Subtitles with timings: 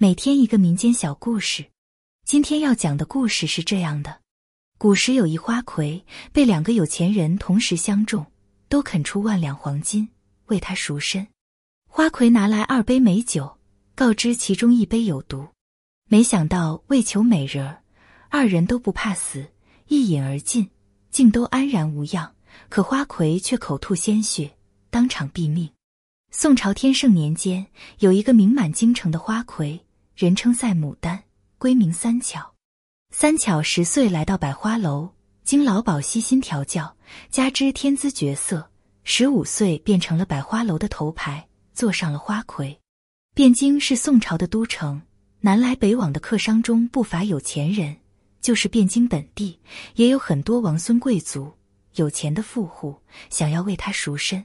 [0.00, 1.64] 每天一个民间小故事。
[2.24, 4.20] 今天要讲的故事是这样的：
[4.78, 8.24] 古时有一花魁，被两个有钱人同时相中，
[8.68, 10.08] 都肯出万两黄金
[10.46, 11.26] 为他赎身。
[11.88, 13.58] 花魁拿来二杯美酒，
[13.96, 15.48] 告知其中一杯有毒。
[16.08, 17.82] 没想到为求美人儿，
[18.28, 19.48] 二人都不怕死，
[19.88, 20.70] 一饮而尽，
[21.10, 22.36] 竟都安然无恙。
[22.68, 24.56] 可花魁却口吐鲜血，
[24.90, 25.68] 当场毙命。
[26.30, 27.66] 宋朝天圣年间，
[27.98, 29.84] 有一个名满京城的花魁，
[30.18, 31.22] 人称赛牡丹，
[31.60, 32.52] 闺名三巧。
[33.14, 35.10] 三巧十岁来到百花楼，
[35.44, 36.96] 经老鸨悉心调教，
[37.30, 38.68] 加之天资绝色，
[39.04, 42.76] 十五岁便成了百花楼的头牌，坐上了花魁。
[43.36, 45.00] 汴京是宋朝的都城，
[45.38, 47.98] 南来北往的客商中不乏有钱人，
[48.40, 49.60] 就是汴京本地
[49.94, 51.52] 也有很多王孙贵族。
[51.94, 52.96] 有钱的富户
[53.30, 54.44] 想要为他赎身，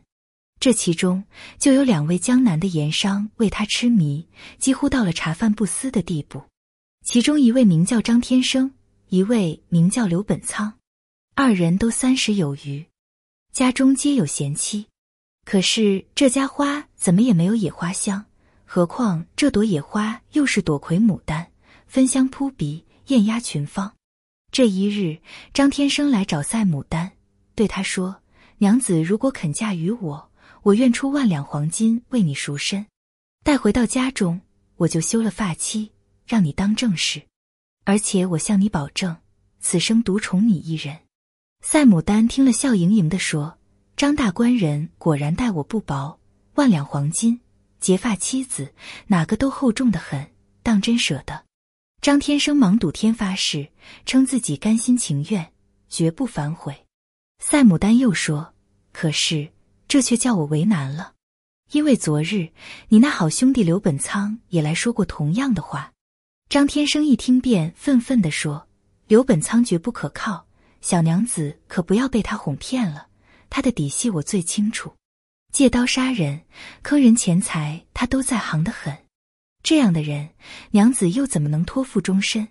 [0.64, 1.26] 这其中
[1.60, 4.26] 就有两位江南的盐商为他痴迷，
[4.60, 6.42] 几乎到了茶饭不思的地步。
[7.04, 8.72] 其中一位名叫张天生，
[9.10, 10.76] 一位名叫刘本仓，
[11.36, 12.86] 二人都三十有余，
[13.52, 14.88] 家中皆有贤妻。
[15.44, 18.24] 可是这家花怎么也没有野花香，
[18.64, 21.46] 何况这朵野花又是朵魁牡丹，
[21.88, 23.94] 芬香扑鼻，艳压群芳。
[24.50, 25.20] 这一日，
[25.54, 27.12] 张天生来找赛牡丹。
[27.54, 28.22] 对他说
[28.60, 30.30] ：“娘子如果肯嫁与我，
[30.64, 32.86] 我愿出万两黄金为你赎身。
[33.44, 34.40] 待回到家中，
[34.78, 35.92] 我就休了发妻，
[36.26, 37.22] 让你当正室。
[37.84, 39.18] 而且我向你保证，
[39.60, 40.98] 此生独宠你一人。”
[41.62, 43.58] 赛牡丹听了，笑盈盈地说
[43.98, 46.18] ：“张大官人果然待我不薄，
[46.56, 47.42] 万两黄金，
[47.82, 48.74] 结发妻子，
[49.08, 51.44] 哪个都厚重的很，当真舍得。”
[52.00, 53.70] 张天生忙赌天发誓，
[54.06, 55.54] 称自己甘心情愿，
[55.90, 56.86] 绝不反悔。
[57.40, 58.54] 赛牡丹又说
[58.92, 59.50] ：“可是
[59.94, 61.14] 这却叫我为难了，
[61.72, 62.50] 因为昨日
[62.88, 65.94] 你那好兄弟刘本仓也来说过同样的话。”
[66.50, 68.68] 张天生一听便愤愤地说
[69.06, 70.48] ：“刘本仓绝不可靠，
[70.82, 73.06] 小娘子可不要被他哄骗了。
[73.52, 74.92] 他的底细我最清楚，
[75.52, 76.42] 借刀杀人、
[76.82, 78.98] 坑人钱财，他都在行的很。
[79.62, 80.32] 这样的人，
[80.72, 82.48] 娘子又怎么能托付终身？”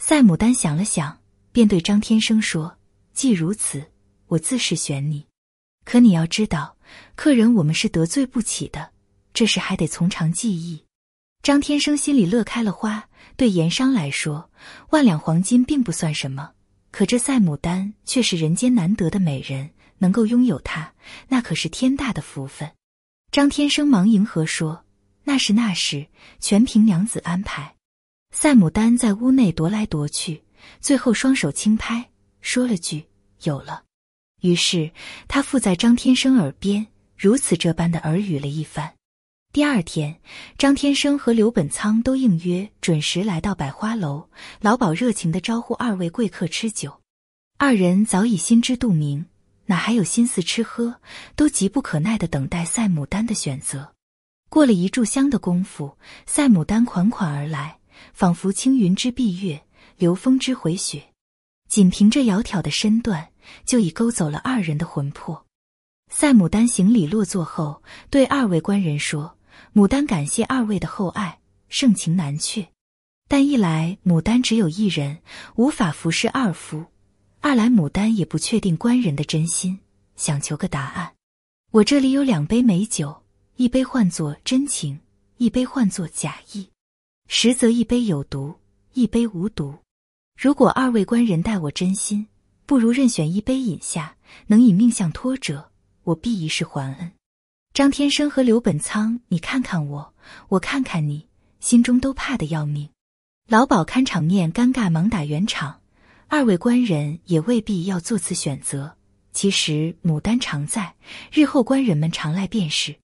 [0.00, 1.18] 赛牡丹想了想，
[1.50, 2.78] 便对张天生说
[3.12, 3.90] ：“既如此。”
[4.30, 5.26] 我自是选你，
[5.88, 6.76] 可你要知道，
[7.14, 8.90] 客人我们是得罪不起的，
[9.32, 10.84] 这事还得从长计议。
[11.42, 14.50] 张天生心里乐开了花，对盐商来说，
[14.90, 16.50] 万两黄金并不算什么，
[16.90, 20.92] 可这赛牡丹却是人间难得的美人，能够拥有她，
[21.26, 22.70] 那可是天大的福分。
[23.32, 24.84] 张天生忙迎合说
[25.24, 26.06] ：“那是那是，
[26.38, 27.76] 全凭娘子安排。”
[28.30, 30.42] 赛牡丹在屋内踱来踱去，
[30.80, 32.10] 最后双手轻拍，
[32.42, 33.06] 说了句
[33.44, 33.84] ：“有了。”
[34.40, 34.90] 于是
[35.26, 38.94] 他附在张天生耳边，如此这般的耳语了一番。
[39.52, 40.20] 第二天，
[40.58, 44.28] 张天生和刘本仓都应约准时来到百花楼，
[44.60, 47.00] 老鸨热情地招呼二位贵客吃酒。
[47.56, 49.26] 二人早已心知肚明，
[49.66, 51.00] 哪还有心思吃喝，
[51.34, 53.94] 都急不可耐地等待赛牡丹的选择。
[54.50, 55.96] 过了一炷香的功夫，
[56.26, 57.78] 赛牡丹款款而来，
[58.12, 59.62] 仿佛青云之蔽月，
[59.96, 61.02] 流风之回雪，
[61.68, 63.30] 仅凭这窈窕的身段。
[63.64, 65.44] 就已勾走了二人的魂魄。
[66.10, 69.36] 赛牡丹行礼落座后，对二位官人说
[69.74, 71.38] ：“牡丹感谢二位的厚爱，
[71.68, 72.66] 盛情难却。
[73.28, 75.18] 但一来牡丹只有一人，
[75.56, 76.86] 无法服侍二夫；
[77.40, 79.78] 二来牡丹也不确定官人的真心，
[80.16, 81.12] 想求个答案。
[81.72, 83.24] 我这里有两杯美酒，
[83.56, 84.98] 一杯唤作真情，
[85.36, 86.70] 一杯唤作假意。
[87.26, 88.54] 实则一杯有毒，
[88.94, 89.74] 一杯无毒。
[90.34, 92.26] 如果二位官人待我真心。”
[92.68, 94.16] 不如任选一杯饮下，
[94.48, 95.70] 能以命相托者，
[96.04, 97.12] 我必一世还恩。
[97.72, 100.14] 张天生和刘本仓，你看看我，
[100.50, 101.28] 我看看你，
[101.60, 102.90] 心中都怕得要命。
[103.48, 105.80] 老鸨看场面尴尬，忙打圆场。
[106.26, 108.98] 二位官人也未必要做此选择。
[109.32, 110.94] 其实牡丹常在，
[111.32, 112.96] 日后官人们常来便是。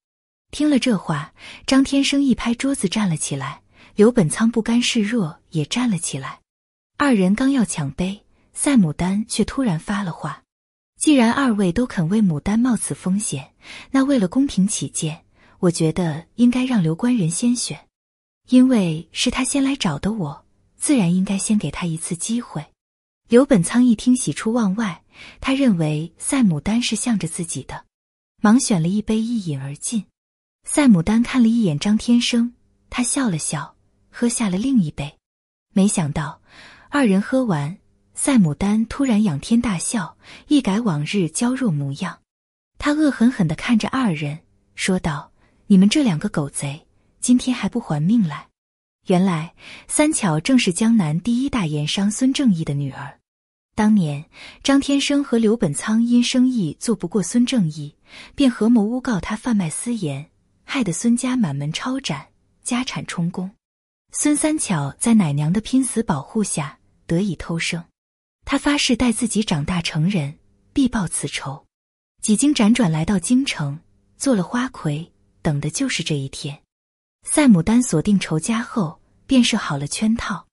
[0.50, 1.32] 听了这话，
[1.66, 3.62] 张天生一拍桌子站了起来，
[3.96, 6.40] 刘本仓不甘示弱也站了起来。
[6.98, 8.23] 二人刚要抢杯。
[8.54, 10.44] 赛牡丹却突然发了话
[10.96, 13.52] ：“既然二位都肯为牡丹冒此风险，
[13.90, 15.24] 那为了公平起见，
[15.58, 17.88] 我觉得应该让刘官人先选，
[18.48, 20.46] 因为是他先来找的我，
[20.76, 22.64] 自然应该先给他一次机会。”
[23.28, 25.02] 刘本仓一听，喜出望外，
[25.40, 27.84] 他认为赛牡丹是向着自己的，
[28.40, 30.04] 忙选了一杯一饮而尽。
[30.64, 32.54] 赛牡丹看了一眼张天生，
[32.88, 33.74] 他笑了笑，
[34.10, 35.18] 喝下了另一杯。
[35.72, 36.40] 没想到
[36.88, 37.78] 二人喝完。
[38.14, 40.16] 赛牡丹突然仰天大笑，
[40.48, 42.20] 一改往日娇弱模样，
[42.78, 44.38] 他恶狠狠地看着二人，
[44.74, 45.32] 说道
[45.66, 46.86] ：“你们这两个狗贼，
[47.20, 48.48] 今天还不还命来！”
[49.08, 49.54] 原来
[49.88, 53.18] 三巧正是江南第一大盐商孙正义的女儿。
[53.74, 54.24] 当年
[54.62, 57.96] 张天生和刘本仓因生意做不过孙正义，
[58.36, 60.30] 便合谋诬告他贩卖私盐，
[60.64, 62.28] 害得孙家满门抄斩，
[62.62, 63.50] 家产充公。
[64.12, 67.84] 孙三巧在奶娘的拼死保护下得以偷生，
[68.44, 70.38] 他发誓待自己长大成人，
[70.72, 71.66] 必报此仇。
[72.22, 73.78] 几经辗转来到京城，
[74.16, 75.12] 做了花魁，
[75.42, 76.62] 等的就是这一天。
[77.22, 80.46] 赛牡丹锁定仇家后，便设好了圈套。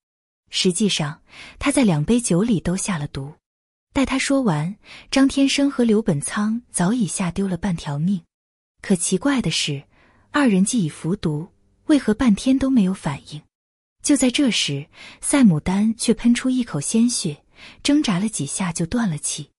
[0.50, 1.22] 实际上，
[1.60, 3.34] 他在两杯酒里都下了毒。
[3.94, 4.76] 待他说完，
[5.10, 8.22] 张天生和刘本仓早已吓丢了半条命。
[8.82, 9.84] 可奇怪的是，
[10.32, 11.50] 二人既已服毒，
[11.86, 13.42] 为何半天都没有反应？
[14.02, 14.88] 就在这时，
[15.20, 17.44] 赛牡丹却喷出一口鲜血，
[17.84, 19.50] 挣扎了几下就断了气。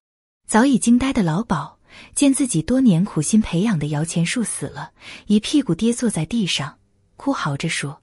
[0.47, 1.79] 早已惊呆的老鸨
[2.15, 4.93] 见自己多年苦心培养的摇钱树死了，
[5.27, 6.79] 一屁股跌坐在地上。
[7.17, 8.03] 哭嚎着说：“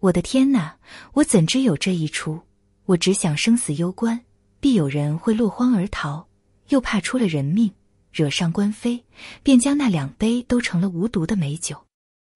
[0.00, 0.76] 我的天哪！
[1.14, 2.42] 我怎知有这一出？
[2.86, 4.24] 我只想生死攸关，
[4.60, 6.26] 必有人会落荒而逃，
[6.68, 7.72] 又怕出了人命，
[8.12, 9.04] 惹上官非，
[9.42, 11.86] 便将那两杯都成了无毒的美酒。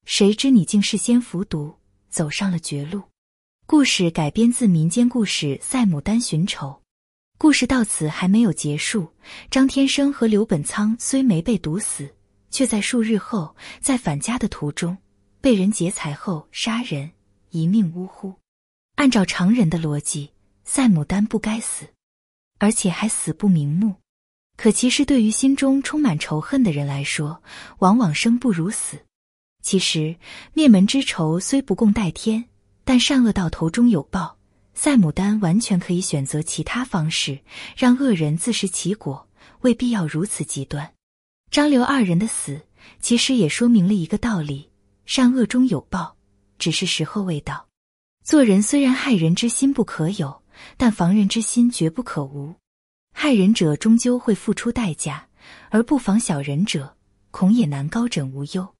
[0.04, 1.76] 谁知你竟事先服毒，
[2.10, 3.02] 走上了绝路。”
[3.66, 6.68] 故事改编自民间故事《赛牡丹寻仇》。
[7.40, 9.08] 故事到此还没有结束。
[9.48, 12.12] 张天生和刘本仓虽没被毒死，
[12.50, 14.98] 却在数日后在返家的途中。
[15.40, 17.12] 被人劫财后杀人，
[17.50, 18.34] 一命呜呼。
[18.96, 20.30] 按照常人的逻辑，
[20.64, 21.86] 赛牡丹不该死，
[22.58, 23.94] 而且还死不瞑目。
[24.56, 27.40] 可其实，对于心中充满仇恨的人来说，
[27.78, 28.98] 往往生不如死。
[29.62, 30.16] 其实，
[30.54, 32.46] 灭门之仇虽不共戴天，
[32.84, 34.37] 但善恶到头终有报。
[34.80, 37.40] 赛牡丹完全可以选择其他方式，
[37.76, 39.28] 让恶人自食其果，
[39.62, 40.94] 未必要如此极端。
[41.50, 42.60] 张刘二人的死，
[43.00, 44.70] 其实也说明了一个道理。
[45.04, 46.16] 善恶终有报，
[46.60, 47.66] 只是时候未到。
[48.22, 50.44] 做人虽然害人之心不可有，
[50.76, 52.54] 但防人之心绝不可无。
[53.12, 55.26] 害人者终究会付出代价，
[55.70, 56.96] 而不防小人者，
[57.32, 58.76] 恐也难高枕无忧。